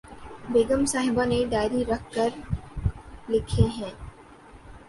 بیگم 0.51 0.85
صاحبہ 0.85 1.25
نے 1.25 1.39
ڈائری 1.51 1.83
رکھ 1.85 2.11
کر 2.13 2.29
لکھے 3.29 3.65
ہیں 3.77 3.91